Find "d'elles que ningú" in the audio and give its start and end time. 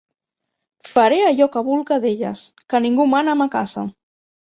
2.05-3.07